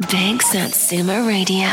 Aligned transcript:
Big 0.00 0.40
Satsuma 0.40 1.22
Radio. 1.26 1.68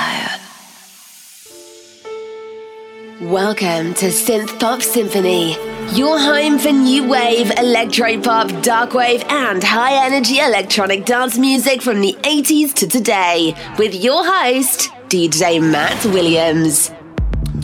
Welcome 3.21 3.93
to 3.93 4.07
Synth 4.07 4.59
Pop 4.59 4.81
Symphony, 4.81 5.53
your 5.97 6.19
home 6.19 6.59
for 6.59 6.71
new 6.71 7.07
wave, 7.07 7.49
electro 7.57 8.19
pop, 8.19 8.49
dark 8.61 8.93
wave, 8.93 9.23
and 9.29 9.63
high 9.63 10.05
energy 10.05 10.39
electronic 10.39 11.05
dance 11.05 11.37
music 11.37 11.81
from 11.81 12.01
the 12.01 12.13
80s 12.23 12.73
to 12.73 12.87
today, 12.87 13.55
with 13.77 13.95
your 13.95 14.25
host, 14.25 14.89
DJ 15.07 15.61
Matt 15.61 16.03
Williams. 16.07 16.91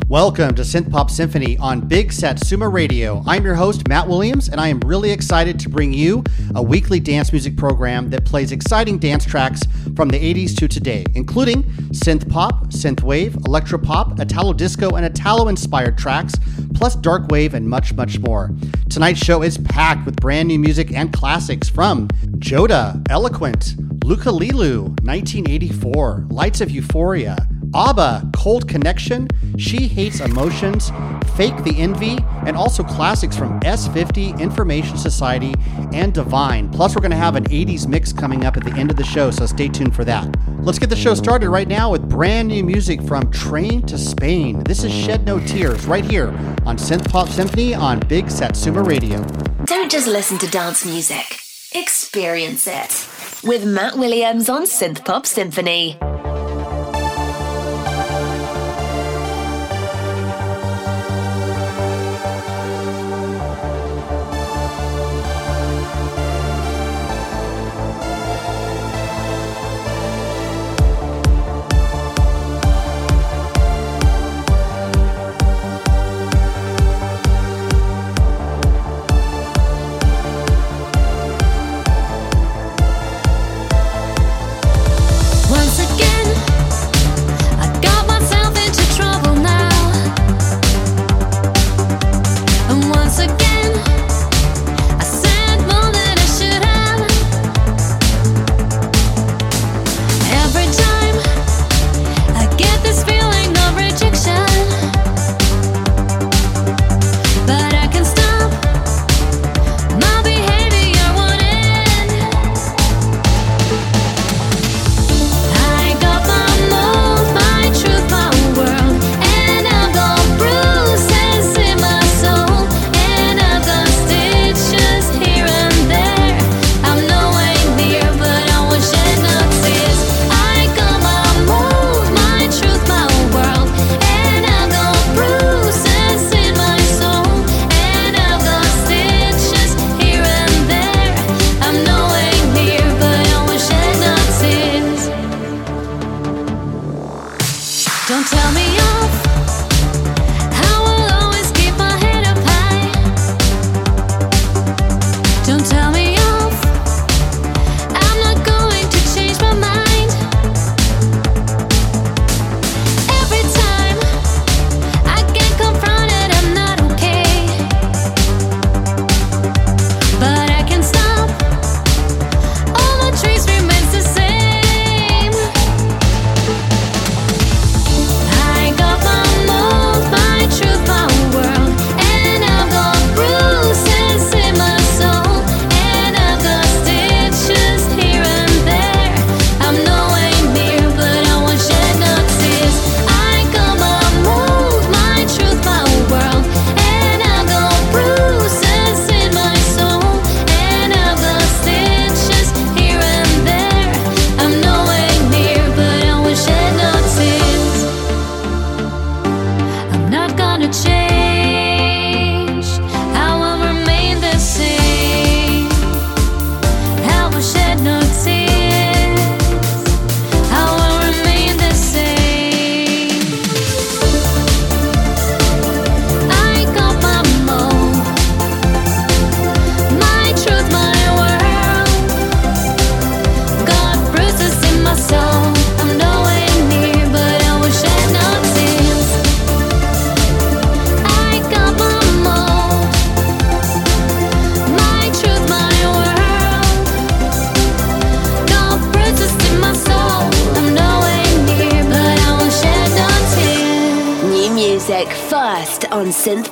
Welcome 0.08 0.54
to 0.54 0.62
Synth 0.62 0.92
Pop 0.92 1.10
Symphony 1.10 1.58
on 1.58 1.82
Big 1.82 2.14
Set 2.14 2.38
Satsuma 2.38 2.70
Radio. 2.70 3.24
I'm 3.26 3.44
your 3.44 3.56
host, 3.56 3.88
Matt 3.90 4.08
Williams, 4.08 4.50
and 4.50 4.62
I 4.62 4.68
am 4.68 4.80
really 4.82 5.10
excited 5.10 5.60
to 5.62 5.68
bring 5.68 5.94
you 5.94 6.24
a 6.54 6.62
weekly 6.62 7.00
dance 7.00 7.32
music 7.32 7.58
program 7.58 8.12
that 8.12 8.24
plays 8.24 8.52
exciting 8.52 9.00
dance 9.00 9.26
tracks 9.26 9.64
from 9.96 10.10
the 10.10 10.20
80s 10.20 10.56
to 10.58 10.68
today, 10.68 11.06
including 11.16 11.64
synth 11.90 12.30
pop, 12.30 12.68
synth 12.68 13.02
wave, 13.02 13.36
electro 13.48 13.80
pop, 13.80 14.20
Italo 14.20 14.54
disco, 14.54 14.92
and 14.92 15.08
Italo 15.08 15.48
inspired 15.48 15.98
tracks, 15.98 16.36
plus 16.76 16.96
dark 16.96 17.28
wave 17.30 17.56
and 17.56 17.68
much, 17.68 17.92
much 17.96 18.20
more. 18.20 18.52
Tonight's 18.92 19.26
show 19.26 19.42
is 19.42 19.58
packed 19.58 20.06
with 20.06 20.18
brand 20.18 20.50
new 20.50 20.60
music 20.60 20.94
and 20.94 21.12
classics 21.14 21.68
from 21.68 22.10
Joda, 22.38 23.04
Eloquent, 23.10 23.74
Lucca 24.06 24.30
Leeloo, 24.30 24.84
1984, 25.04 26.28
Lights 26.30 26.62
of 26.62 26.70
Euphoria, 26.70 27.36
ABBA, 27.76 28.30
Cold 28.34 28.70
Connection, 28.70 29.28
She 29.58 29.90
Hates 29.90 30.22
Emotions, 30.22 30.92
Fake 31.36 31.62
the 31.66 31.76
Envy, 31.78 32.18
and 32.46 32.56
also 32.56 32.84
classics 32.84 33.36
from 33.36 33.60
S50, 33.60 34.40
Information 34.40 34.98
Society, 34.98 35.54
and 35.92 36.14
Divine. 36.14 36.70
Plus, 36.70 36.96
we're 36.96 37.02
going 37.02 37.12
to 37.12 37.18
have 37.18 37.36
an 37.36 37.44
80s 37.44 37.86
mix 37.86 38.14
coming 38.14 38.46
up 38.46 38.56
at 38.56 38.64
the 38.64 38.72
end 38.76 38.92
of 38.92 38.98
the 38.98 39.04
show, 39.04 39.30
so 39.30 39.46
stay 39.46 39.68
tuned 39.68 39.94
for 39.94 40.06
that. 40.06 40.26
Let's 40.62 40.80
get 40.80 40.90
the 40.90 40.96
show 40.96 41.14
started 41.16 41.50
right 41.50 41.68
now 41.68 41.92
with 41.92 42.08
brand 42.08 42.48
new 42.48 42.64
music 42.64 43.02
from 43.02 43.30
Train 43.30 43.82
to 43.88 43.98
Spain. 43.98 44.64
This 44.64 44.86
is 44.86 44.94
Shed 44.94 45.26
No 45.26 45.42
Tears 45.42 45.86
right 45.86 46.06
here 46.06 46.30
on 46.66 46.78
Synth 46.78 47.10
Pop 47.10 47.28
Symphony 47.28 47.74
on 47.74 48.00
Big 48.08 48.32
Satsuma 48.32 48.84
Radio. 48.84 49.22
Don't 49.66 49.92
just 49.92 50.08
listen 50.08 50.38
to 50.38 50.48
dance 50.48 50.86
music, 50.86 51.40
experience 51.74 52.68
it 52.68 53.10
with 53.44 53.66
Matt 53.66 53.98
Williams 53.98 54.48
on 54.48 54.64
Synth 54.64 55.04
Pop 55.04 55.26
Symphony. 55.26 56.00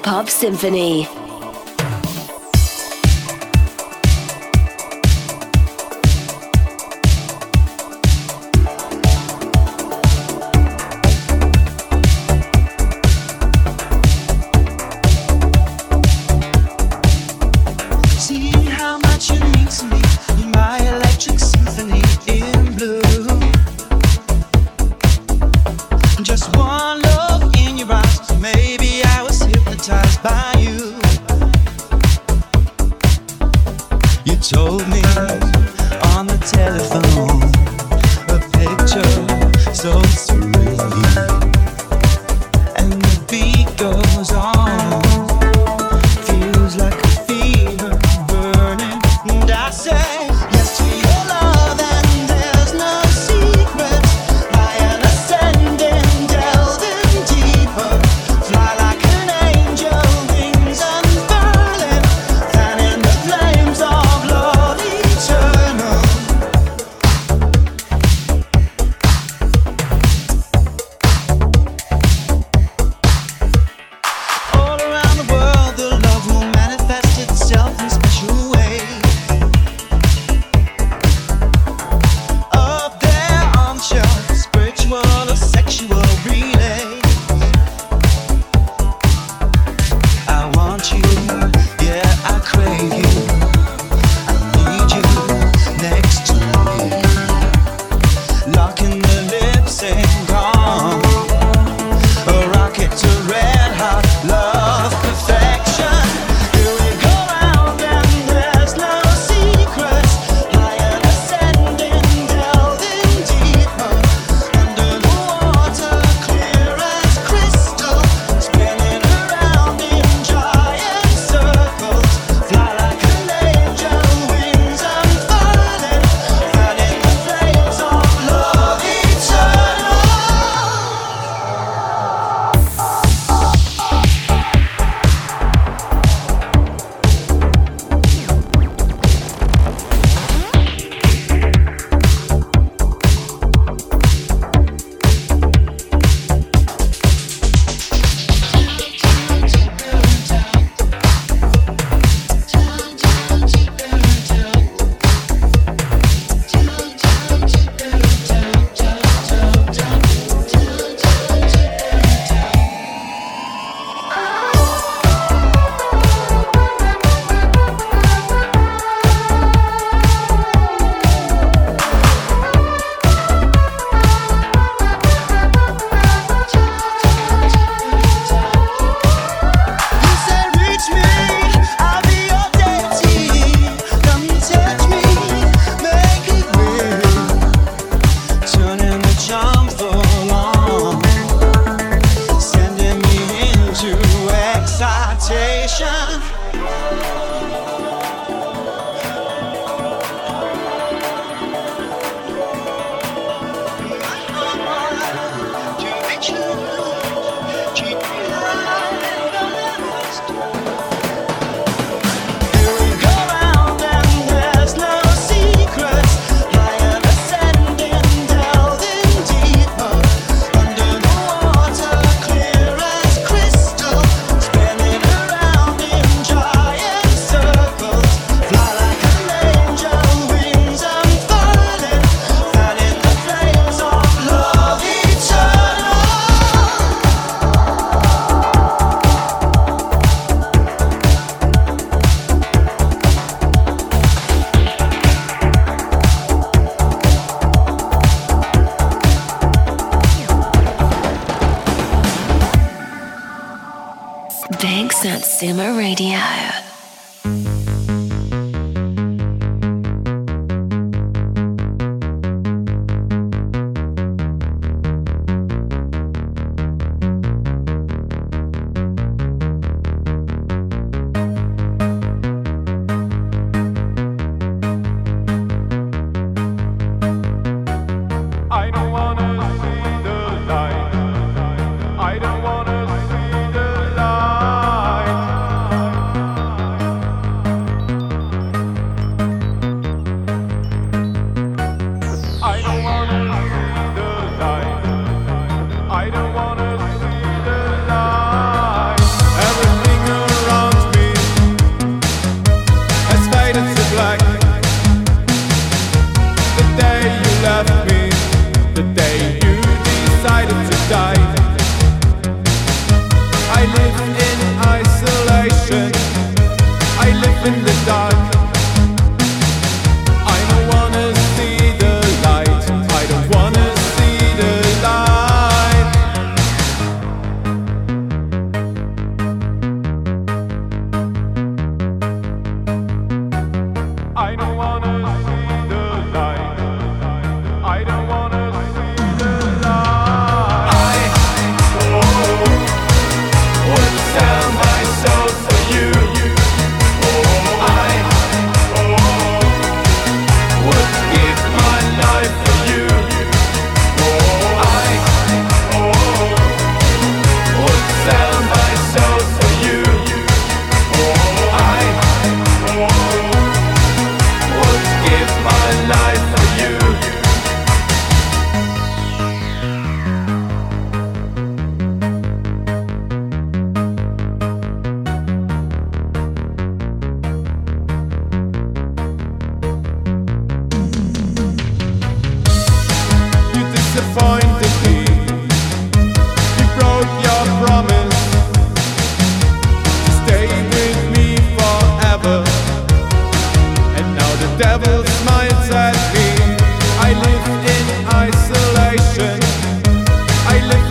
Pop 0.03 0.29
Symphony. 0.29 1.22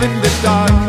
in 0.02 0.20
the 0.20 0.40
dark. 0.42 0.81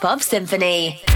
Pop 0.00 0.22
Symphony. 0.22 1.11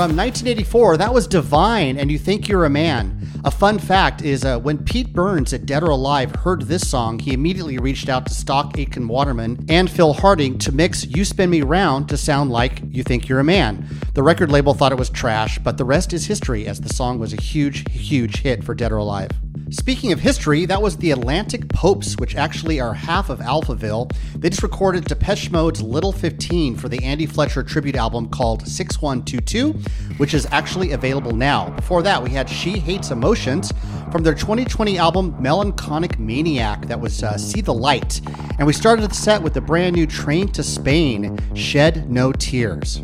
From 0.00 0.16
1984, 0.16 0.96
that 0.96 1.12
was 1.12 1.26
Divine 1.26 1.98
and 1.98 2.10
You 2.10 2.18
Think 2.18 2.48
You're 2.48 2.64
a 2.64 2.70
Man. 2.70 3.20
A 3.44 3.50
fun 3.50 3.78
fact 3.78 4.22
is 4.22 4.46
uh, 4.46 4.58
when 4.58 4.82
Pete 4.82 5.12
Burns 5.12 5.52
at 5.52 5.66
Dead 5.66 5.82
or 5.82 5.90
Alive 5.90 6.34
heard 6.36 6.62
this 6.62 6.88
song, 6.88 7.18
he 7.18 7.34
immediately 7.34 7.76
reached 7.76 8.08
out 8.08 8.24
to 8.24 8.32
Stock 8.32 8.78
Aitken 8.78 9.08
Waterman 9.08 9.62
and 9.68 9.90
Phil 9.90 10.14
Harding 10.14 10.56
to 10.60 10.72
mix 10.72 11.04
You 11.04 11.26
Spin 11.26 11.50
Me 11.50 11.60
Round 11.60 12.08
to 12.08 12.16
sound 12.16 12.50
like 12.50 12.80
You 12.88 13.02
Think 13.02 13.28
You're 13.28 13.40
a 13.40 13.44
Man. 13.44 13.86
The 14.14 14.22
record 14.22 14.50
label 14.50 14.72
thought 14.72 14.90
it 14.90 14.98
was 14.98 15.10
trash, 15.10 15.58
but 15.58 15.76
the 15.76 15.84
rest 15.84 16.14
is 16.14 16.24
history 16.24 16.66
as 16.66 16.80
the 16.80 16.94
song 16.94 17.18
was 17.18 17.34
a 17.34 17.42
huge, 17.42 17.84
huge 17.92 18.38
hit 18.38 18.64
for 18.64 18.74
Dead 18.74 18.92
or 18.92 18.96
Alive. 18.96 19.32
Speaking 19.68 20.12
of 20.12 20.20
history, 20.20 20.64
that 20.64 20.80
was 20.80 20.96
the 20.96 21.10
Atlantic 21.10 21.68
Popes, 21.80 22.14
which 22.18 22.36
actually 22.36 22.78
are 22.78 22.92
half 22.92 23.30
of 23.30 23.38
Alphaville. 23.38 24.12
They 24.36 24.50
just 24.50 24.62
recorded 24.62 25.06
Depeche 25.06 25.50
Mode's 25.50 25.80
Little 25.80 26.12
15 26.12 26.76
for 26.76 26.90
the 26.90 27.02
Andy 27.02 27.24
Fletcher 27.24 27.62
tribute 27.62 27.96
album 27.96 28.28
called 28.28 28.68
6122, 28.68 29.72
which 30.18 30.34
is 30.34 30.46
actually 30.50 30.92
available 30.92 31.32
now. 31.32 31.70
Before 31.70 32.02
that, 32.02 32.22
we 32.22 32.28
had 32.28 32.50
She 32.50 32.72
Hates 32.72 33.10
Emotions 33.10 33.72
from 34.12 34.22
their 34.22 34.34
2020 34.34 34.98
album 34.98 35.34
Melancholic 35.40 36.18
Maniac, 36.18 36.84
that 36.86 37.00
was 37.00 37.22
uh, 37.22 37.38
See 37.38 37.62
the 37.62 37.72
Light. 37.72 38.20
And 38.58 38.66
we 38.66 38.74
started 38.74 39.08
the 39.08 39.14
set 39.14 39.40
with 39.40 39.54
the 39.54 39.62
brand 39.62 39.96
new 39.96 40.06
Train 40.06 40.48
to 40.48 40.62
Spain, 40.62 41.38
Shed 41.54 42.10
No 42.10 42.30
Tears. 42.30 43.00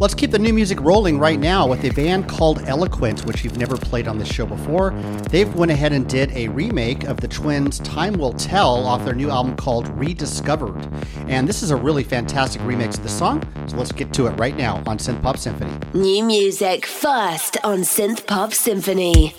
Let's 0.00 0.14
keep 0.14 0.30
the 0.30 0.38
new 0.38 0.54
music 0.54 0.80
rolling 0.80 1.18
right 1.18 1.38
now 1.38 1.66
with 1.66 1.84
a 1.84 1.90
band 1.90 2.26
called 2.26 2.62
Eloquent, 2.66 3.26
which 3.26 3.44
you've 3.44 3.58
never 3.58 3.76
played 3.76 4.08
on 4.08 4.16
this 4.16 4.32
show 4.32 4.46
before. 4.46 4.92
They've 5.28 5.54
went 5.54 5.70
ahead 5.70 5.92
and 5.92 6.08
did 6.08 6.30
a 6.32 6.48
remake 6.48 7.04
of 7.04 7.18
the 7.18 7.28
Twins' 7.28 7.80
Time 7.80 8.14
Will 8.14 8.32
Tell 8.32 8.86
off 8.86 9.04
their 9.04 9.14
new 9.14 9.28
album 9.28 9.56
called 9.56 9.88
Rediscovered. 9.88 10.88
And 11.28 11.46
this 11.46 11.62
is 11.62 11.70
a 11.70 11.76
really 11.76 12.02
fantastic 12.02 12.62
remix 12.62 12.96
of 12.96 13.02
the 13.02 13.10
song, 13.10 13.46
so 13.68 13.76
let's 13.76 13.92
get 13.92 14.10
to 14.14 14.26
it 14.26 14.30
right 14.40 14.56
now 14.56 14.76
on 14.86 14.96
Synth 14.96 15.20
Pop 15.20 15.36
Symphony. 15.36 15.70
New 15.92 16.24
music 16.24 16.86
first 16.86 17.58
on 17.62 17.80
Synth 17.80 18.26
Pop 18.26 18.54
Symphony. 18.54 19.34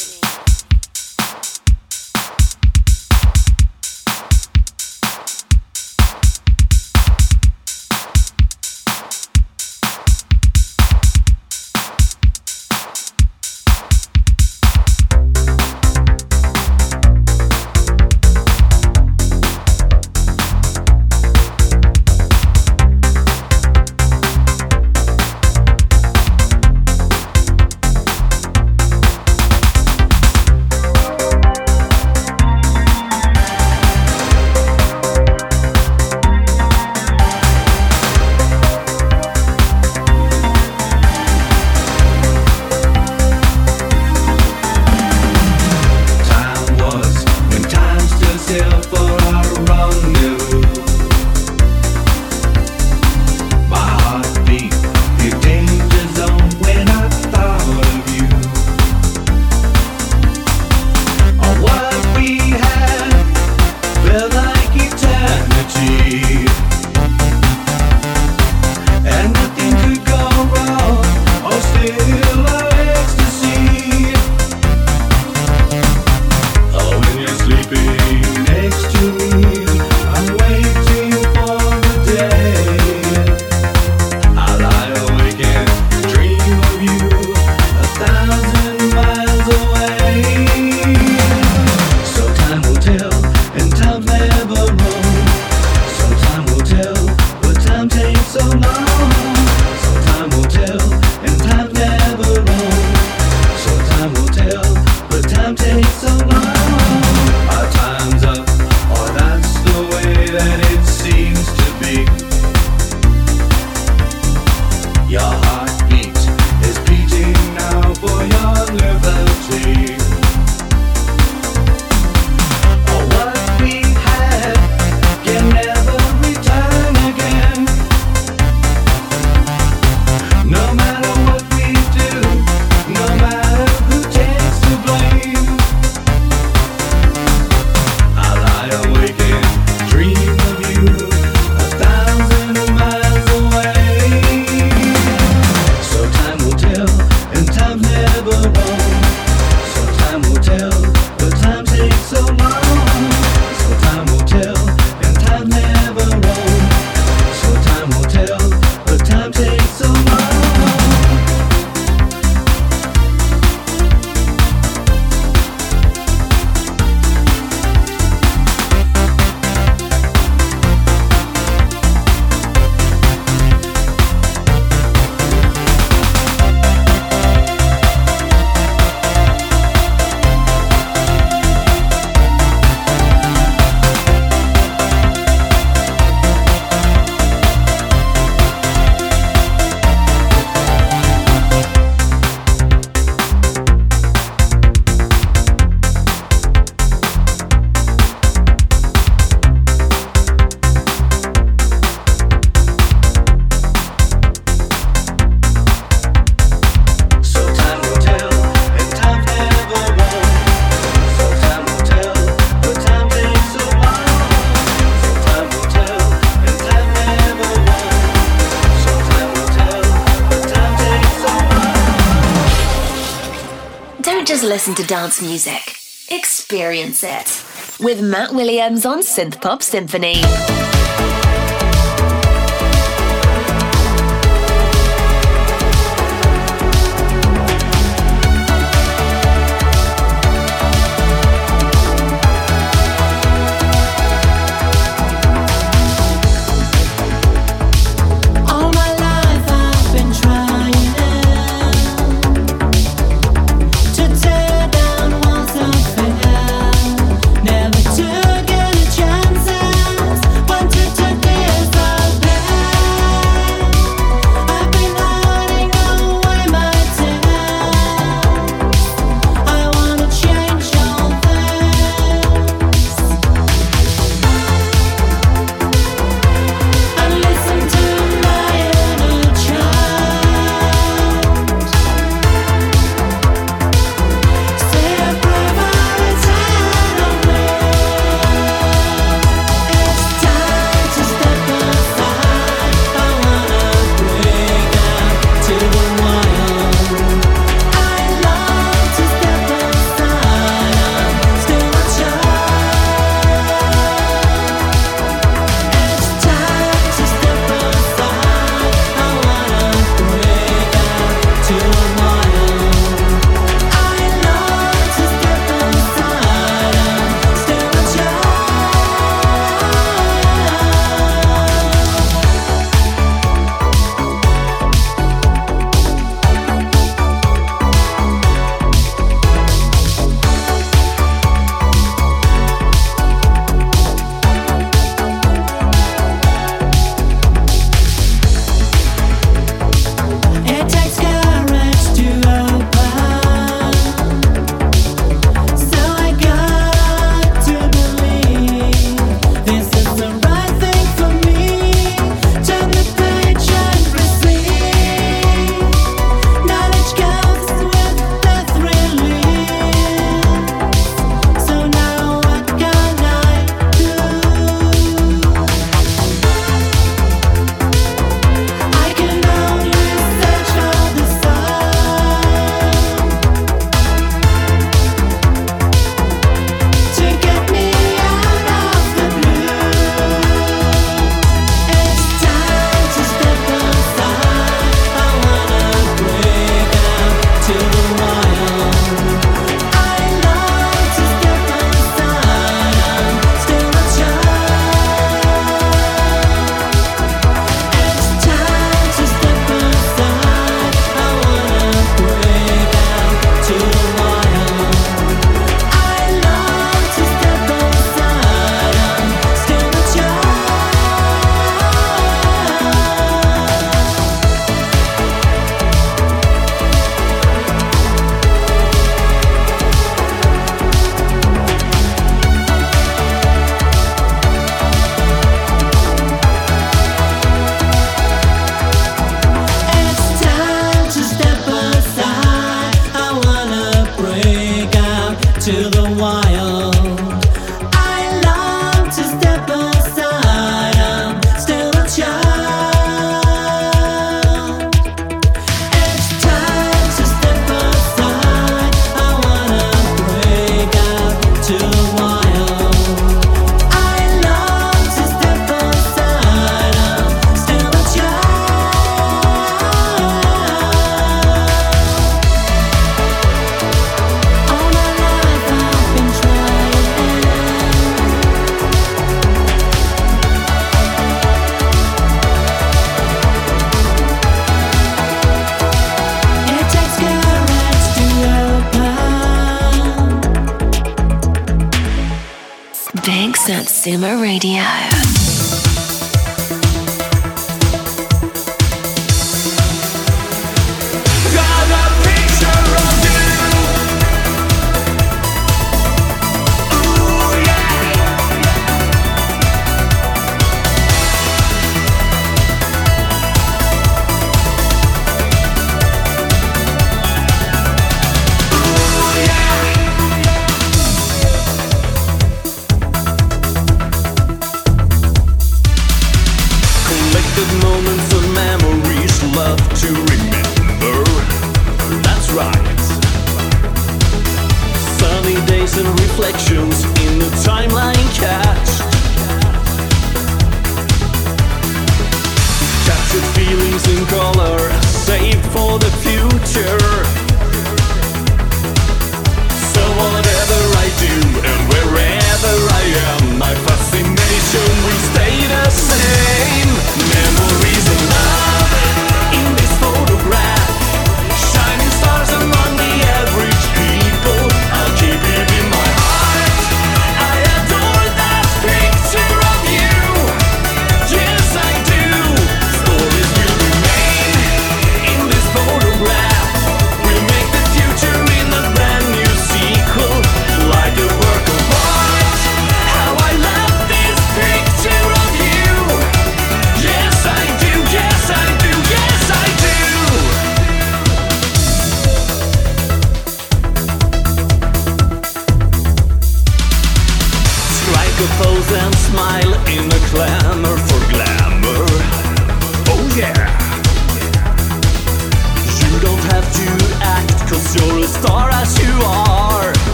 To 224.82 224.88
dance 224.88 225.22
music. 225.22 225.76
Experience 226.10 227.04
it 227.04 227.44
with 227.80 228.02
Matt 228.02 228.34
Williams 228.34 228.86
on 228.86 229.02
Synth 229.02 229.42
Pop 229.42 229.62
Symphony. 229.62 230.22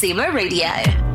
Big 0.00 0.16
Radio. 0.16 1.09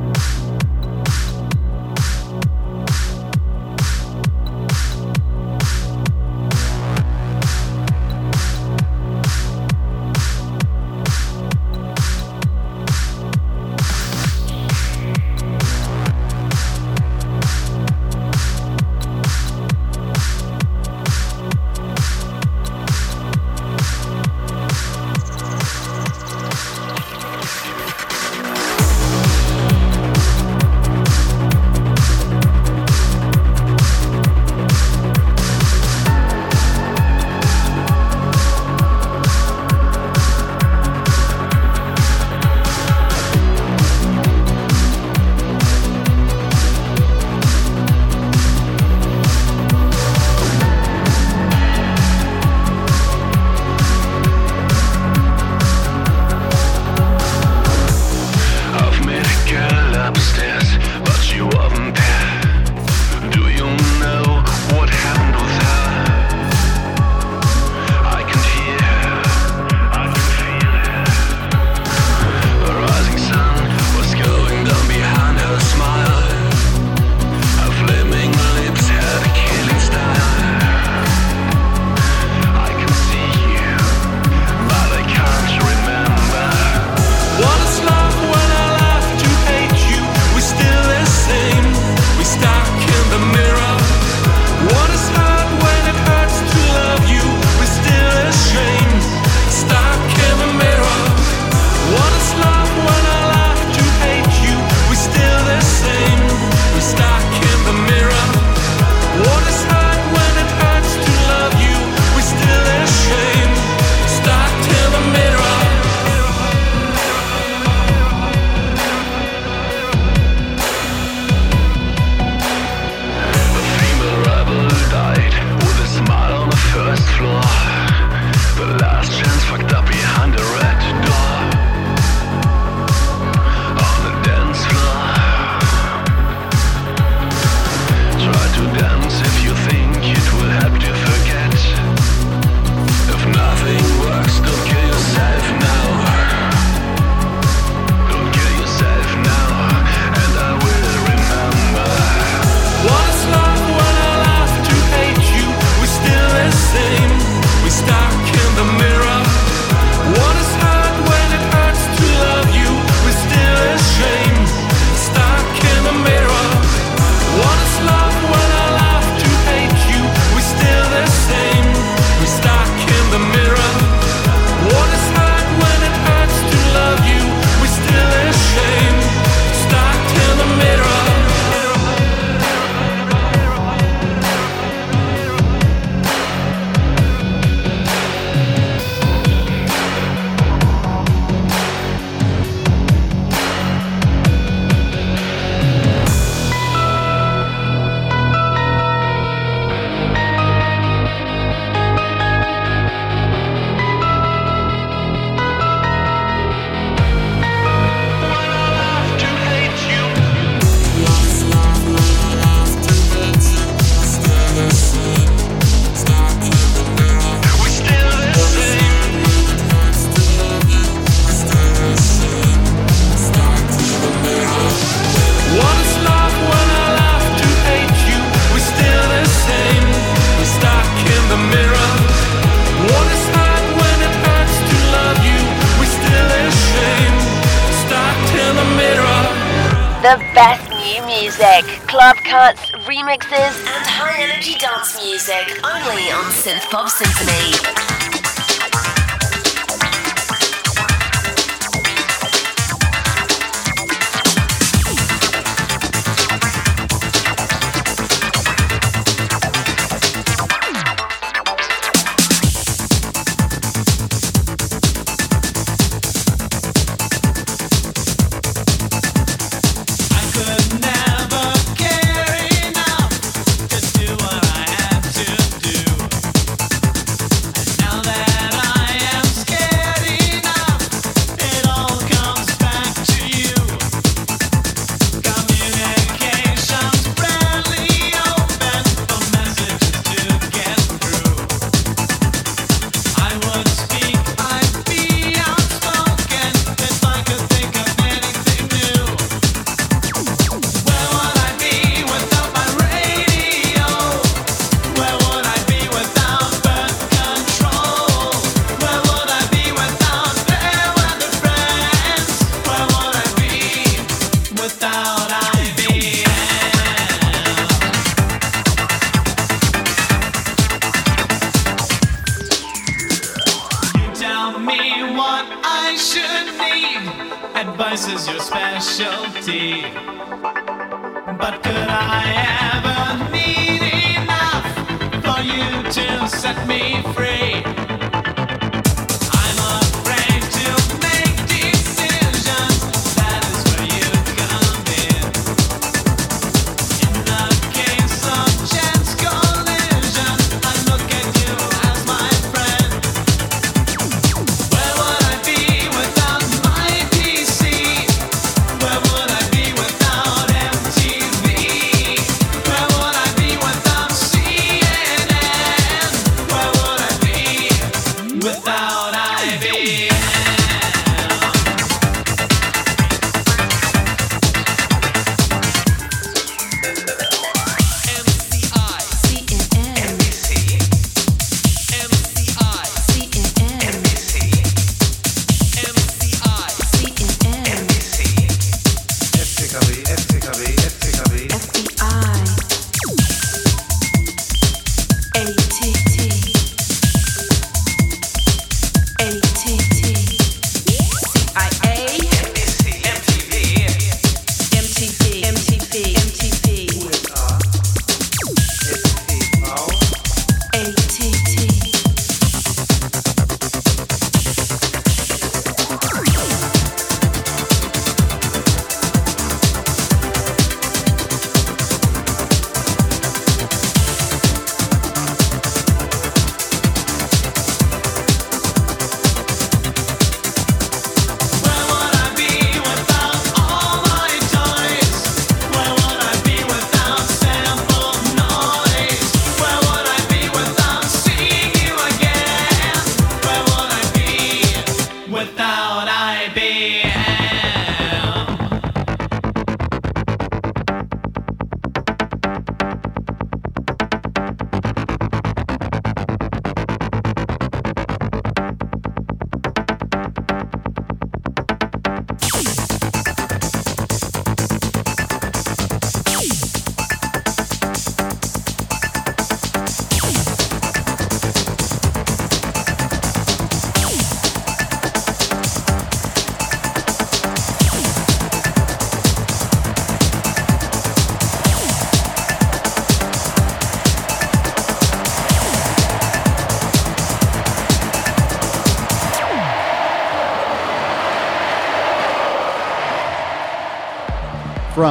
Best 240.35 240.69
new 240.69 241.01
music, 241.07 241.63
club 241.87 242.17
cuts, 242.17 242.69
remixes, 242.83 243.55
and 243.55 243.87
high 243.87 244.21
energy 244.21 244.55
dance 244.55 245.01
music 245.01 245.63
only 245.63 246.11
on 246.11 246.25
Synth 246.29 246.69
Pop 246.69 246.89
Symphony. 246.89 247.94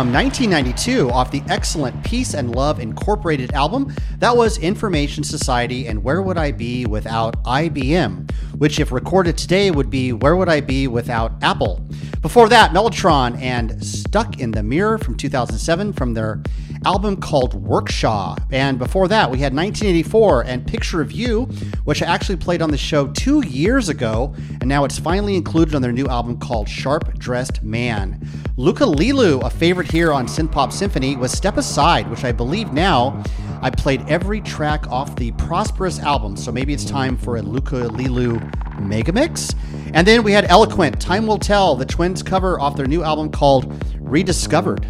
From 0.04 0.12
1992 0.12 1.10
off 1.10 1.30
the 1.30 1.42
excellent 1.48 2.04
Peace 2.04 2.34
and 2.34 2.54
Love 2.54 2.78
Incorporated 2.78 3.54
album. 3.54 3.90
That 4.18 4.36
was 4.36 4.58
Information 4.58 5.24
Society 5.24 5.86
and 5.86 6.04
Where 6.04 6.20
Would 6.20 6.36
I 6.36 6.52
Be 6.52 6.84
Without 6.84 7.42
IBM, 7.44 8.30
which, 8.58 8.78
if 8.78 8.92
recorded 8.92 9.38
today, 9.38 9.70
would 9.70 9.88
be 9.88 10.12
Where 10.12 10.36
Would 10.36 10.50
I 10.50 10.60
Be 10.60 10.88
Without 10.88 11.42
Apple. 11.42 11.88
Before 12.20 12.50
that, 12.50 12.72
Melotron 12.72 13.40
and 13.40 13.82
Stuck 13.82 14.40
in 14.40 14.50
the 14.50 14.62
Mirror 14.62 14.98
from 14.98 15.16
2007 15.16 15.94
from 15.94 16.12
their 16.12 16.42
album 16.84 17.16
called 17.16 17.64
Werkschau. 17.66 18.36
And 18.52 18.78
before 18.78 19.08
that, 19.08 19.30
we 19.30 19.38
had 19.38 19.54
1984 19.54 20.42
and 20.42 20.66
Picture 20.66 21.00
of 21.00 21.12
You, 21.12 21.44
which 21.84 22.02
I 22.02 22.06
actually 22.06 22.36
played 22.36 22.60
on 22.60 22.70
the 22.70 22.76
show 22.76 23.06
two 23.06 23.42
years 23.46 23.88
ago, 23.88 24.34
and 24.60 24.68
now 24.68 24.84
it's 24.84 24.98
finally 24.98 25.34
included 25.34 25.74
on 25.74 25.80
their 25.80 25.92
new 25.92 26.08
album 26.08 26.38
called 26.38 26.68
Sharp 26.68 27.18
Dressed 27.18 27.62
Man. 27.62 28.20
Lucca 28.56 28.84
Leeloo, 28.84 29.42
a 29.42 29.50
favorite 29.50 29.90
here 29.90 30.12
on 30.12 30.28
Synth 30.28 30.52
Pop 30.52 30.70
Symphony, 30.70 31.16
was 31.16 31.32
Step 31.32 31.56
Aside, 31.56 32.08
which 32.08 32.22
I 32.22 32.30
believe 32.30 32.72
now 32.72 33.20
I 33.60 33.68
played 33.68 34.08
every 34.08 34.40
track 34.40 34.86
off 34.92 35.16
the 35.16 35.32
Prosperous 35.32 35.98
album, 35.98 36.36
so 36.36 36.52
maybe 36.52 36.72
it's 36.72 36.84
time 36.84 37.16
for 37.16 37.36
a 37.36 37.42
Lucca 37.42 37.88
Leeloo 37.88 38.38
mega 38.80 39.12
mix. 39.12 39.52
And 39.92 40.06
then 40.06 40.22
we 40.22 40.30
had 40.30 40.44
Eloquent, 40.44 41.00
Time 41.00 41.26
Will 41.26 41.36
Tell, 41.36 41.74
the 41.74 41.84
Twins 41.84 42.22
cover 42.22 42.60
off 42.60 42.76
their 42.76 42.86
new 42.86 43.02
album 43.02 43.28
called 43.28 43.84
rediscovered. 43.98 44.86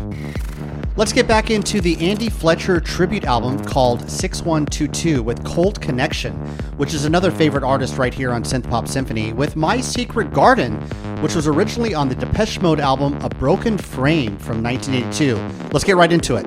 Let's 0.96 1.12
get 1.12 1.26
back 1.26 1.50
into 1.50 1.80
the 1.80 2.08
Andy 2.08 2.30
Fletcher 2.30 2.78
tribute 2.78 3.24
album 3.24 3.58
called 3.64 4.08
6122 4.08 5.24
with 5.24 5.44
Cold 5.44 5.80
Connection, 5.80 6.34
which 6.76 6.94
is 6.94 7.04
another 7.04 7.32
favorite 7.32 7.64
artist 7.64 7.98
right 7.98 8.14
here 8.14 8.30
on 8.30 8.44
Synth 8.44 8.70
Pop 8.70 8.86
Symphony, 8.86 9.32
with 9.32 9.56
My 9.56 9.80
Secret 9.80 10.32
Garden, 10.32 10.76
which 11.20 11.34
was 11.34 11.48
originally 11.48 11.94
on 11.94 12.08
the 12.08 12.14
Depeche 12.14 12.60
Mode 12.60 12.78
album 12.78 13.14
A 13.22 13.28
Broken 13.28 13.76
Frame 13.76 14.38
from 14.38 14.62
1982. 14.62 15.34
Let's 15.72 15.82
get 15.82 15.96
right 15.96 16.12
into 16.12 16.36
it. 16.36 16.46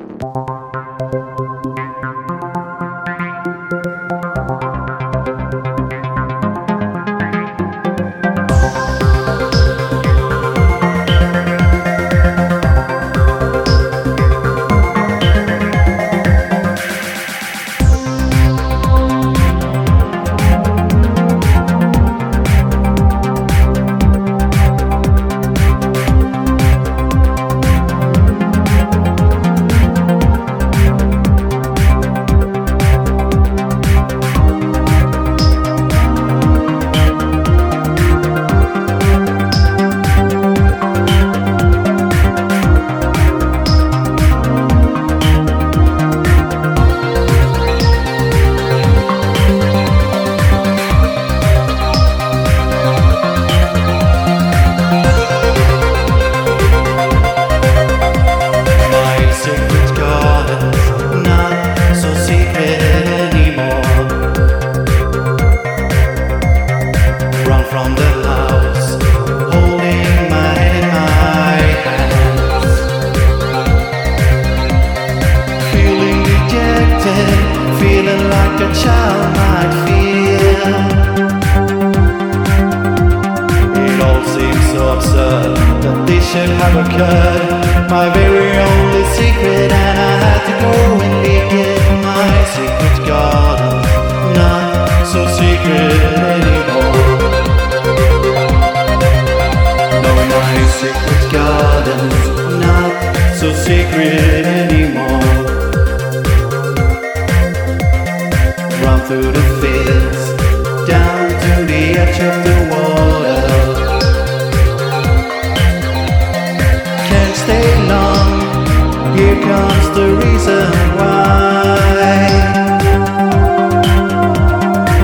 Here 119.18 119.42
comes 119.42 119.88
the 119.98 120.08
reason 120.24 120.68
why. 120.96 121.78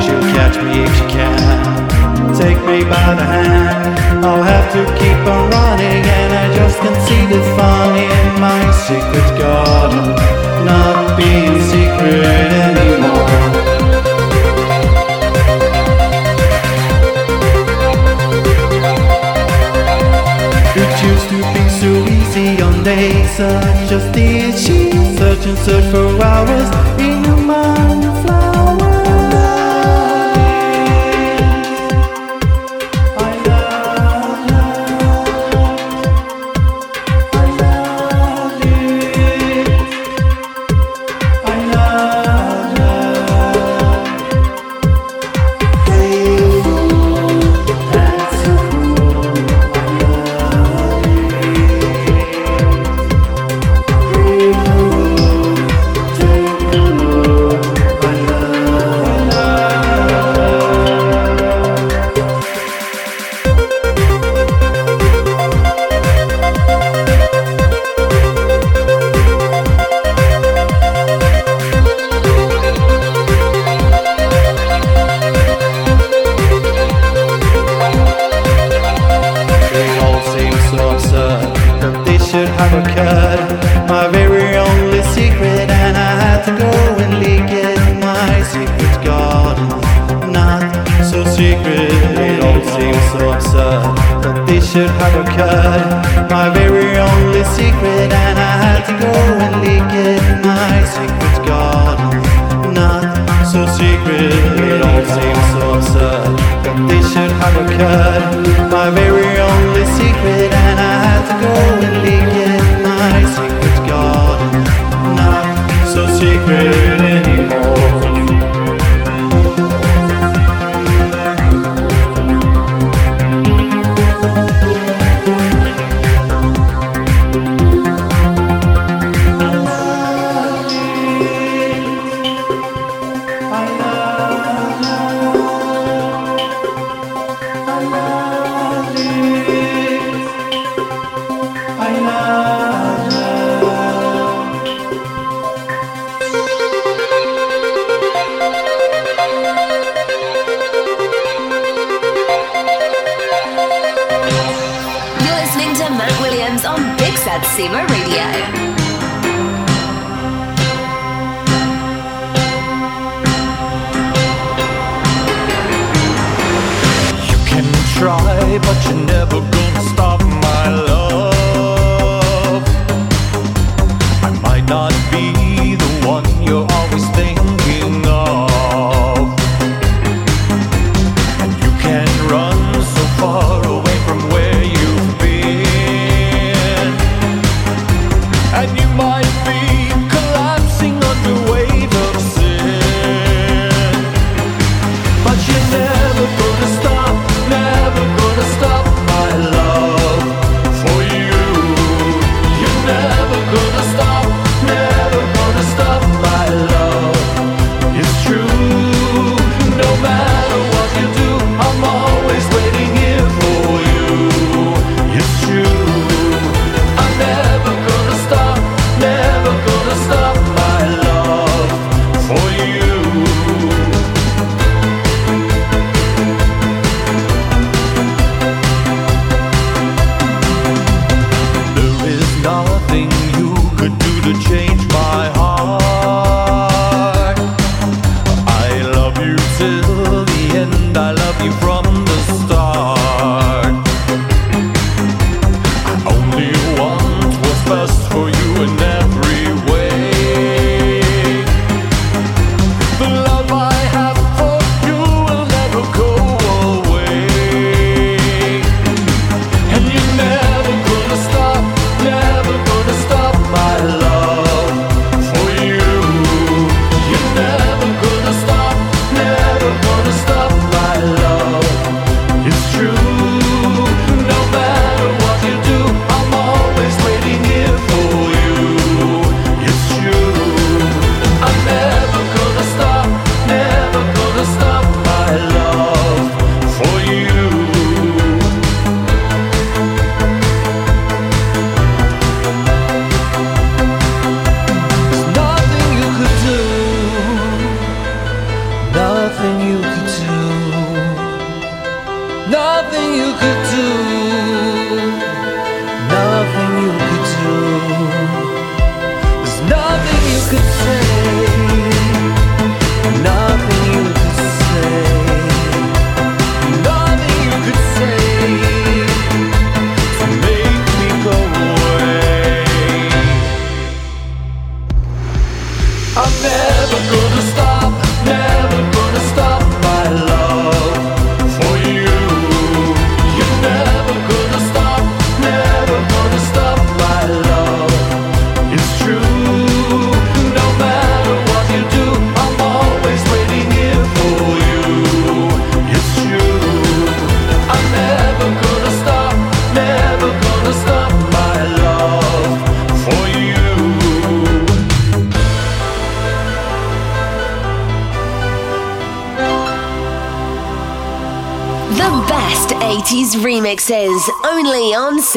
She'll 0.03 0.27
catch 0.37 0.55
me 0.61 0.83
if 0.85 0.93
she 0.97 1.05
can, 1.17 2.35
take 2.37 2.59
me 2.69 2.83
by 2.83 3.09
the 3.19 3.25
hand. 3.25 4.23
I'll 4.23 4.43
have 4.43 4.71
to 4.73 4.81
keep 4.99 5.19
on 5.35 5.49
running, 5.49 6.05
and 6.19 6.31
I 6.43 6.45
just 6.55 6.77
can't 6.79 7.01
see 7.07 7.25
the 7.25 7.41
fun 7.57 7.97
in 7.97 8.39
my 8.39 8.61
secret 8.85 9.29
garden, 9.39 10.15
not 10.63 11.17
being 11.17 11.59
secret. 11.71 12.42
search 23.35 23.91
of 23.91 24.01
stitches, 24.11 25.17
search 25.17 25.45
and 25.47 25.57
search 25.57 25.91
for 25.91 26.23
hours 26.23 26.69
in 26.99 27.23
your 27.23 27.37
mind. 27.37 27.62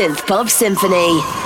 Synth 0.07 0.25
Pop 0.25 0.49
Symphony. 0.49 1.46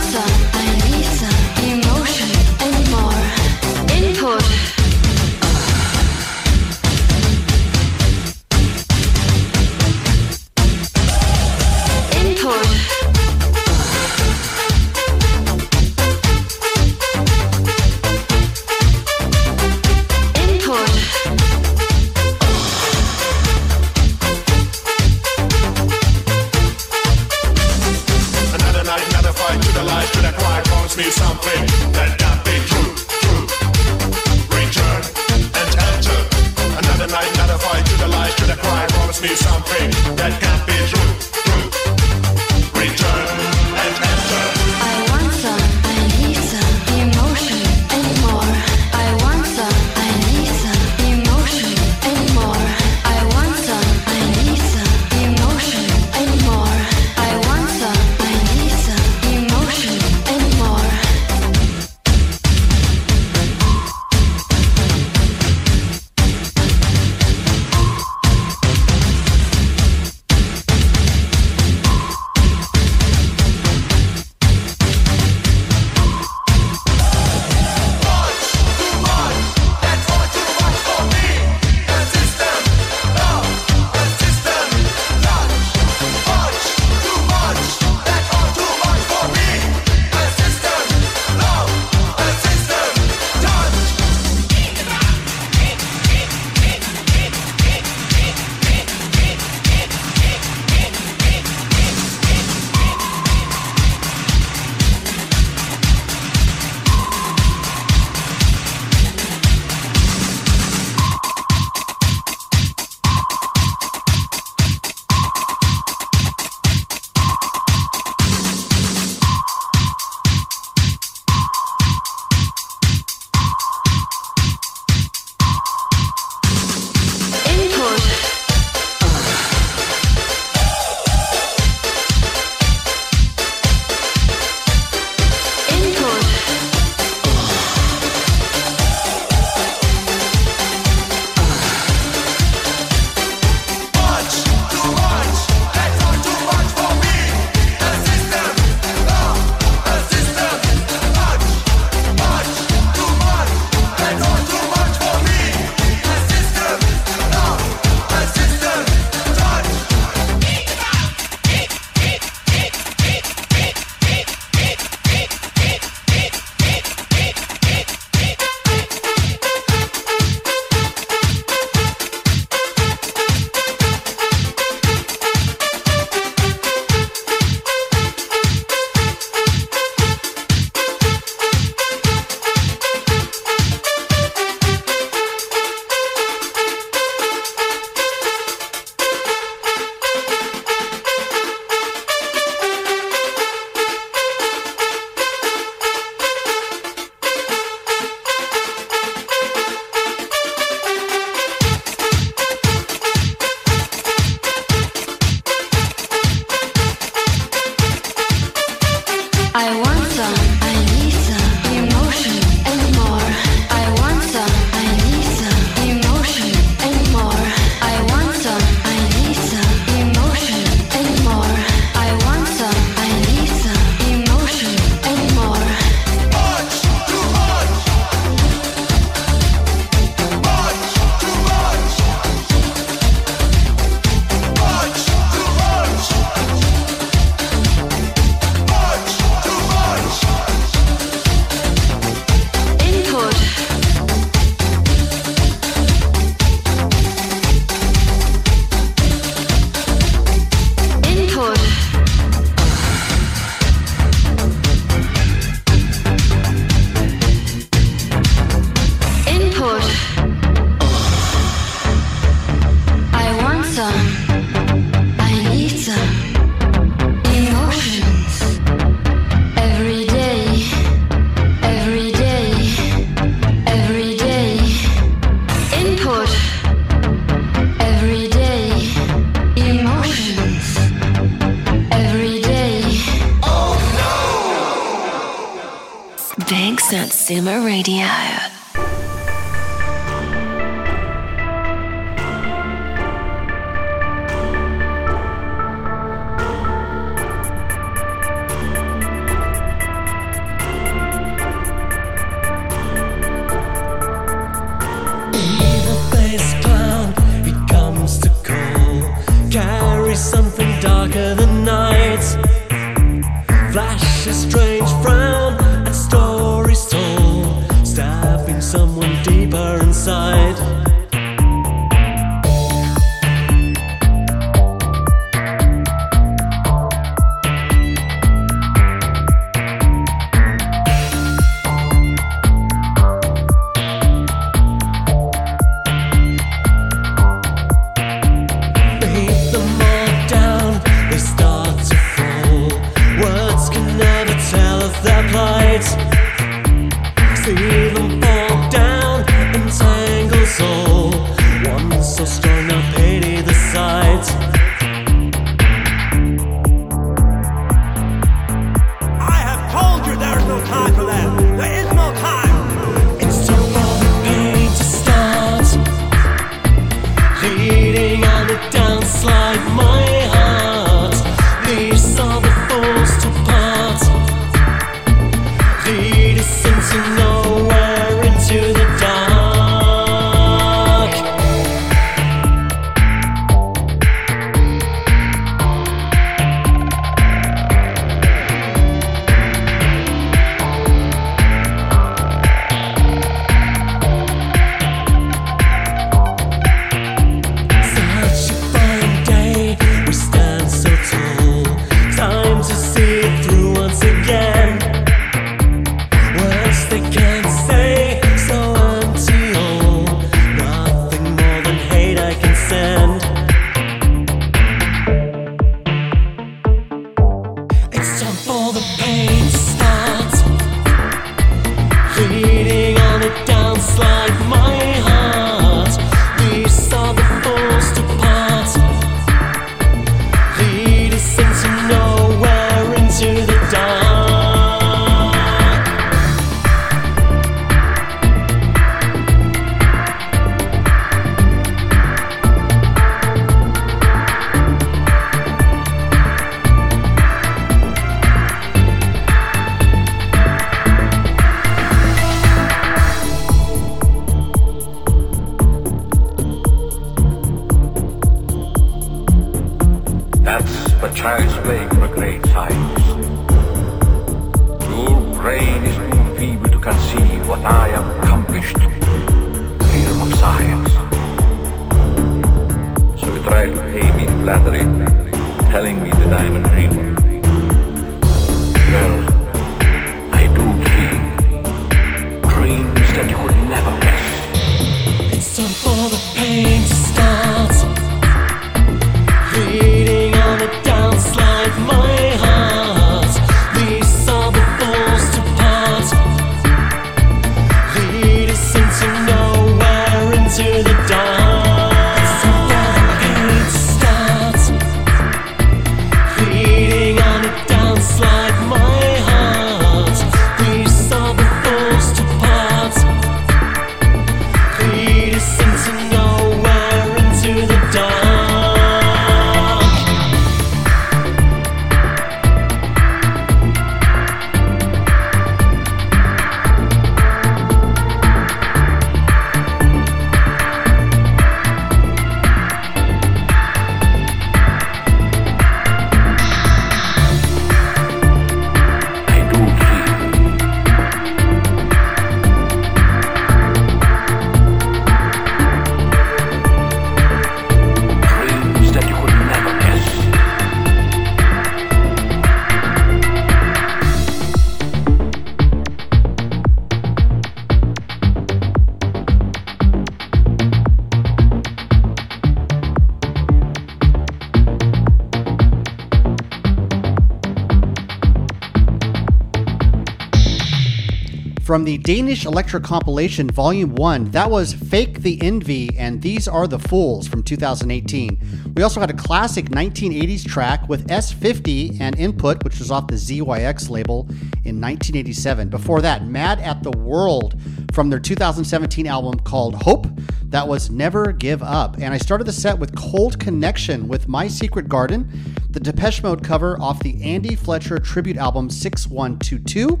From 571.70 571.84
the 571.84 571.98
Danish 571.98 572.46
Electro 572.46 572.80
compilation 572.80 573.48
Volume 573.48 573.94
1, 573.94 574.32
that 574.32 574.50
was 574.50 574.72
Fake 574.72 575.20
the 575.20 575.40
Envy 575.40 575.96
and 575.96 576.20
These 576.20 576.48
Are 576.48 576.66
the 576.66 576.80
Fools 576.80 577.28
from 577.28 577.44
2018. 577.44 578.72
We 578.74 578.82
also 578.82 578.98
had 578.98 579.08
a 579.08 579.14
classic 579.14 579.66
1980s 579.66 580.44
track 580.44 580.88
with 580.88 581.06
S50 581.06 582.00
and 582.00 582.18
Input, 582.18 582.64
which 582.64 582.80
was 582.80 582.90
off 582.90 583.06
the 583.06 583.14
ZYX 583.14 583.88
label 583.88 584.22
in 584.64 584.80
1987. 584.80 585.68
Before 585.68 586.00
that, 586.00 586.26
Mad 586.26 586.58
at 586.58 586.82
the 586.82 586.90
World 586.90 587.54
from 587.92 588.10
their 588.10 588.18
2017 588.18 589.06
album 589.06 589.38
called 589.38 589.76
Hope. 589.76 590.08
That 590.46 590.66
was 590.66 590.90
Never 590.90 591.30
Give 591.30 591.62
Up. 591.62 591.98
And 591.98 592.12
I 592.12 592.18
started 592.18 592.48
the 592.48 592.52
set 592.52 592.80
with 592.80 592.96
Cold 592.96 593.38
Connection 593.38 594.08
with 594.08 594.26
My 594.26 594.48
Secret 594.48 594.88
Garden, 594.88 595.30
the 595.70 595.78
Depeche 595.78 596.24
Mode 596.24 596.42
cover 596.42 596.76
off 596.80 597.00
the 597.00 597.22
Andy 597.22 597.54
Fletcher 597.54 598.00
tribute 598.00 598.36
album 598.36 598.68
6122, 598.68 600.00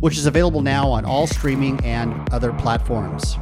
which 0.00 0.18
is 0.18 0.26
available 0.26 0.62
now 0.62 0.88
on 0.88 1.04
all 1.04 1.26
streaming 1.26 1.78
and 1.84 2.28
other 2.32 2.52
platforms. 2.54 3.36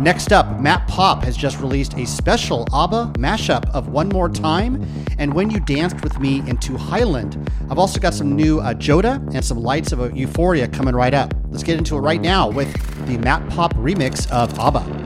Next 0.00 0.32
up, 0.32 0.60
Matt 0.60 0.86
Pop 0.86 1.24
has 1.24 1.36
just 1.36 1.58
released 1.60 1.94
a 1.94 2.06
special 2.06 2.66
ABBA 2.72 3.14
mashup 3.18 3.68
of 3.70 3.88
One 3.88 4.08
More 4.08 4.28
Time 4.28 4.86
and 5.18 5.34
When 5.34 5.50
You 5.50 5.58
Danced 5.58 6.02
With 6.04 6.20
Me 6.20 6.38
into 6.48 6.76
Highland. 6.76 7.50
I've 7.68 7.78
also 7.78 7.98
got 7.98 8.14
some 8.14 8.36
new 8.36 8.60
uh, 8.60 8.74
Joda 8.74 9.16
and 9.34 9.44
some 9.44 9.58
lights 9.58 9.90
of 9.90 10.16
Euphoria 10.16 10.68
coming 10.68 10.94
right 10.94 11.14
up. 11.14 11.34
Let's 11.48 11.64
get 11.64 11.78
into 11.78 11.96
it 11.96 12.00
right 12.00 12.20
now 12.20 12.48
with 12.48 12.72
the 13.06 13.18
Matt 13.18 13.48
Pop 13.50 13.74
remix 13.74 14.30
of 14.30 14.56
ABBA. 14.58 14.97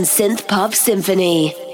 On 0.00 0.06
Synth 0.06 0.46
Pop 0.48 0.74
Symphony. 0.74 1.69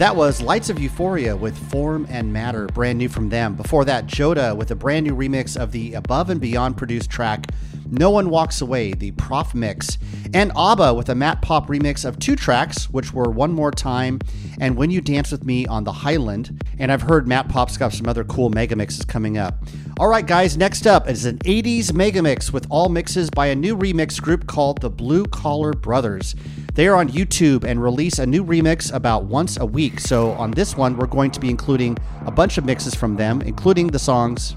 That 0.00 0.16
was 0.16 0.40
Lights 0.40 0.70
of 0.70 0.80
Euphoria 0.80 1.36
with 1.36 1.58
Form 1.70 2.06
and 2.08 2.32
Matter, 2.32 2.64
brand 2.68 2.96
new 2.96 3.10
from 3.10 3.28
them. 3.28 3.54
Before 3.54 3.84
that, 3.84 4.06
Joda 4.06 4.56
with 4.56 4.70
a 4.70 4.74
brand 4.74 5.06
new 5.06 5.14
remix 5.14 5.60
of 5.60 5.72
the 5.72 5.92
Above 5.92 6.30
and 6.30 6.40
Beyond 6.40 6.78
produced 6.78 7.10
track 7.10 7.48
No 7.90 8.08
One 8.08 8.30
Walks 8.30 8.62
Away, 8.62 8.94
the 8.94 9.12
Proff 9.12 9.54
mix. 9.54 9.98
And 10.32 10.52
ABBA 10.56 10.94
with 10.94 11.10
a 11.10 11.14
Matt 11.14 11.42
Pop 11.42 11.68
remix 11.68 12.06
of 12.06 12.18
two 12.18 12.34
tracks, 12.34 12.88
which 12.88 13.12
were 13.12 13.28
One 13.28 13.52
More 13.52 13.70
Time 13.70 14.20
and 14.58 14.74
When 14.74 14.90
You 14.90 15.02
Dance 15.02 15.32
With 15.32 15.44
Me 15.44 15.66
on 15.66 15.84
the 15.84 15.92
Highland. 15.92 16.64
And 16.78 16.90
I've 16.90 17.02
heard 17.02 17.28
Matt 17.28 17.50
Pop's 17.50 17.76
got 17.76 17.92
some 17.92 18.08
other 18.08 18.24
cool 18.24 18.48
mega 18.48 18.76
mixes 18.76 19.04
coming 19.04 19.36
up. 19.36 19.62
All 19.98 20.08
right, 20.08 20.26
guys, 20.26 20.56
next 20.56 20.86
up 20.86 21.10
is 21.10 21.26
an 21.26 21.36
80s 21.40 21.92
mega 21.92 22.22
mix 22.22 22.54
with 22.54 22.66
all 22.70 22.88
mixes 22.88 23.28
by 23.28 23.48
a 23.48 23.54
new 23.54 23.76
remix 23.76 24.18
group 24.18 24.46
called 24.46 24.80
the 24.80 24.88
Blue 24.88 25.26
Collar 25.26 25.74
Brothers. 25.74 26.34
They 26.74 26.86
are 26.86 26.94
on 26.94 27.08
YouTube 27.08 27.64
and 27.64 27.82
release 27.82 28.20
a 28.20 28.26
new 28.26 28.44
remix 28.44 28.92
about 28.94 29.24
once 29.24 29.58
a 29.58 29.66
week. 29.66 29.98
So 29.98 30.32
on 30.32 30.52
this 30.52 30.76
one, 30.76 30.96
we're 30.96 31.06
going 31.06 31.32
to 31.32 31.40
be 31.40 31.50
including 31.50 31.98
a 32.26 32.30
bunch 32.30 32.58
of 32.58 32.64
mixes 32.64 32.94
from 32.94 33.16
them, 33.16 33.42
including 33.42 33.88
the 33.88 33.98
songs 33.98 34.56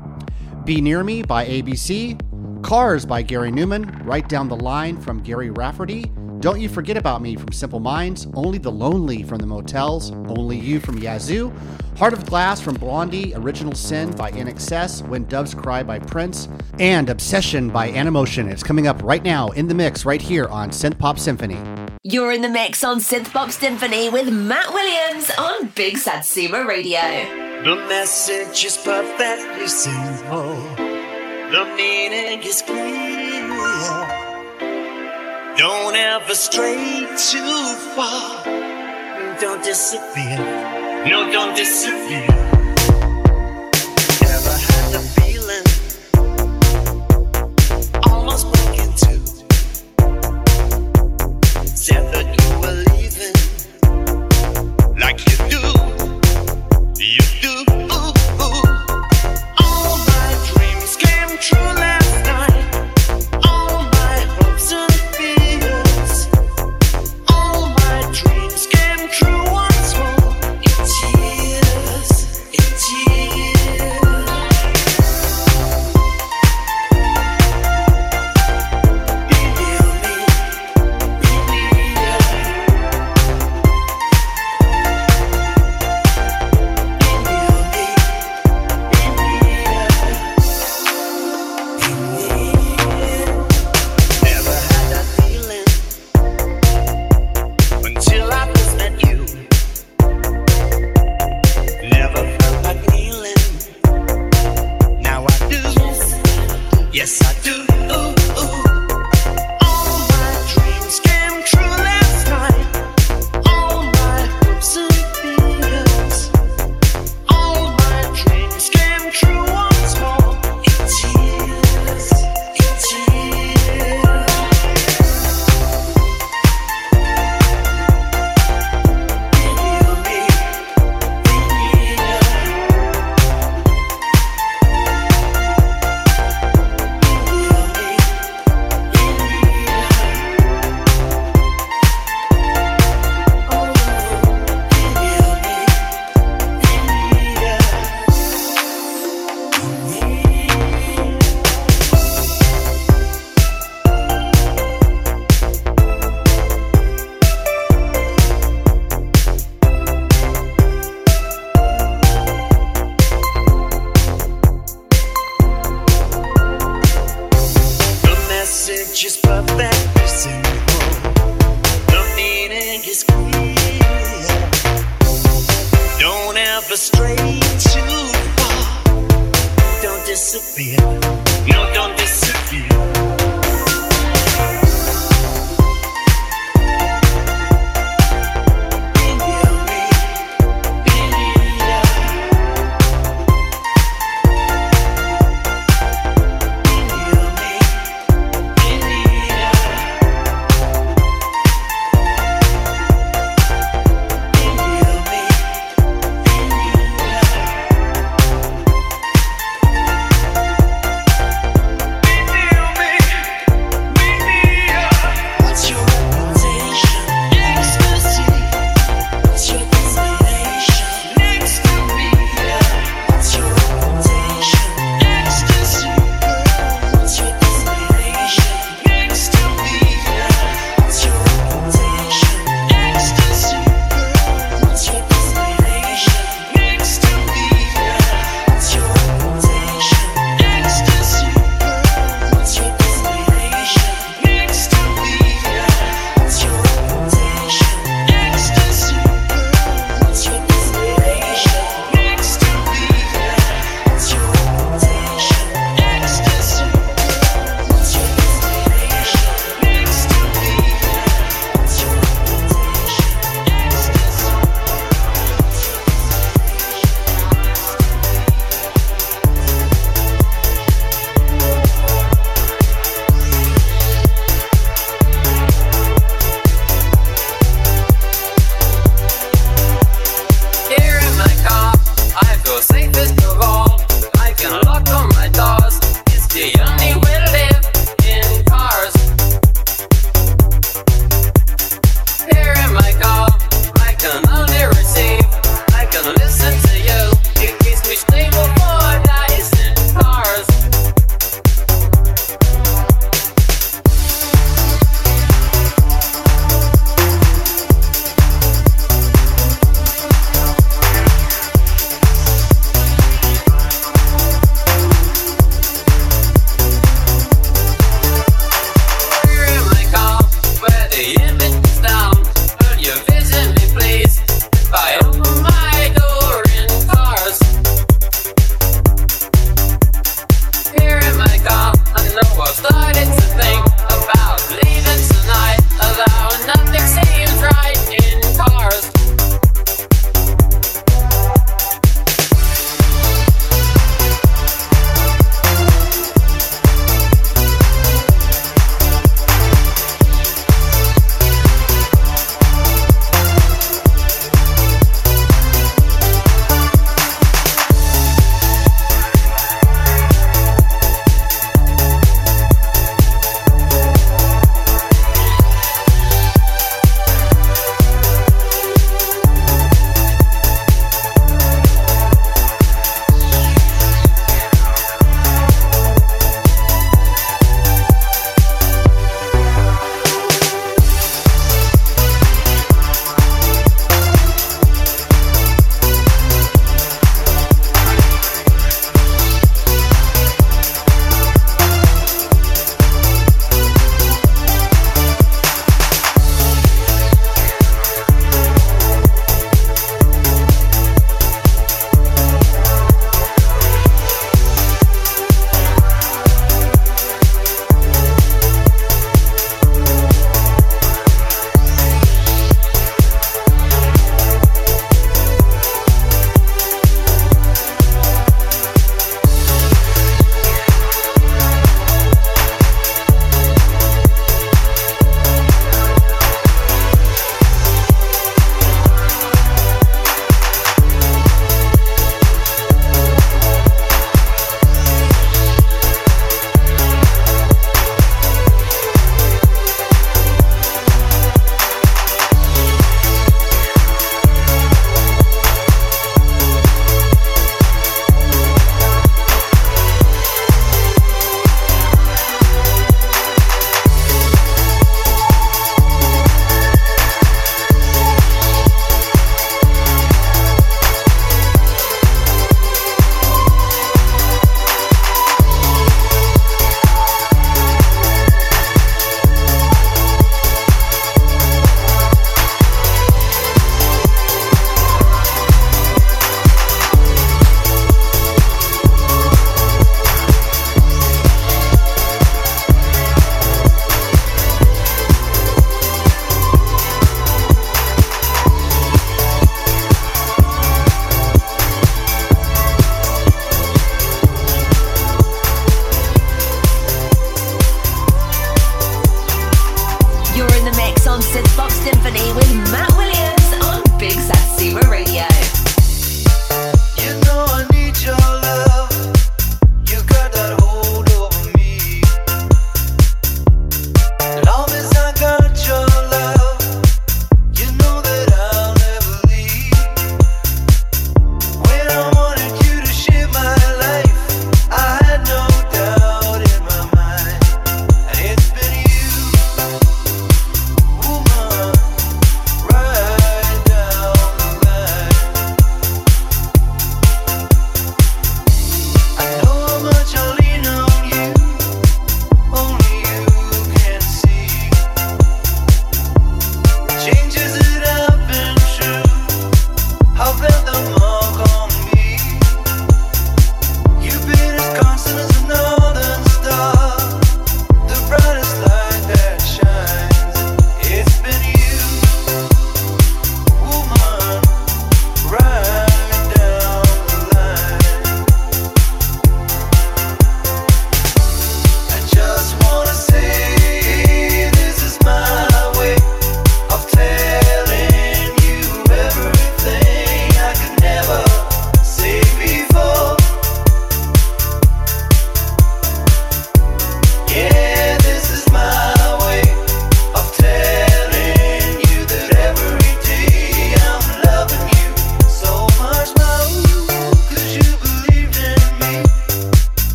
Be 0.63 0.79
Near 0.79 1.03
Me 1.03 1.23
by 1.23 1.45
ABC, 1.45 2.63
Cars 2.63 3.05
by 3.05 3.23
Gary 3.23 3.51
Numan, 3.51 4.05
Right 4.05 4.27
Down 4.29 4.47
the 4.47 4.55
Line 4.55 5.01
from 5.01 5.23
Gerry 5.23 5.49
Rafferty, 5.49 6.03
Don't 6.39 6.61
You 6.61 6.69
Forget 6.69 6.97
About 6.97 7.21
Me 7.23 7.35
from 7.35 7.51
Simple 7.51 7.79
Minds, 7.79 8.27
Only 8.35 8.59
the 8.59 8.71
Lonely 8.71 9.23
from 9.23 9.39
the 9.39 9.47
Motels, 9.47 10.11
Only 10.11 10.57
You 10.57 10.79
from 10.79 10.99
Yazoo, 10.99 11.51
Heart 11.97 12.13
of 12.13 12.25
Glass 12.27 12.61
from 12.61 12.75
Blondie, 12.75 13.33
Original 13.35 13.73
Sin 13.73 14.11
by 14.11 14.31
INXS, 14.31 15.07
When 15.07 15.25
Doves 15.25 15.55
Cry 15.55 15.81
by 15.81 15.97
Prince, 15.97 16.47
and 16.79 17.09
Obsession 17.09 17.69
by 17.69 17.91
Animotion. 17.91 18.49
It's 18.51 18.63
coming 18.63 18.85
up 18.85 19.01
right 19.03 19.23
now 19.23 19.49
in 19.49 19.67
the 19.67 19.75
mix 19.75 20.05
right 20.05 20.21
here 20.21 20.47
on 20.47 20.69
Synth 20.69 20.99
Pop 20.99 21.17
Symphony. 21.17 21.57
You're 22.05 22.33
in 22.33 22.41
the 22.41 22.49
mix 22.49 22.83
on 22.83 22.99
Synth 22.99 23.31
Pop 23.31 23.49
Symphony 23.49 24.09
with 24.09 24.29
Matt 24.29 24.73
Williams 24.73 25.31
on 25.39 25.67
Big 25.67 25.97
Satsuma 25.97 26.65
Radio. 26.65 26.99
The 26.99 27.77
message 27.87 28.65
is 28.65 28.75
perfectly 28.75 29.67
simple. 29.67 30.53
The 30.75 31.63
meaning 31.77 32.43
is 32.43 32.61
clear. 32.61 33.47
Don't 35.55 35.95
ever 35.95 36.35
stray 36.35 37.07
too 37.15 37.75
far. 37.95 38.43
Don't 39.39 39.63
disappear. 39.63 40.39
No, 41.07 41.31
don't 41.31 41.55
disappear. 41.55 42.42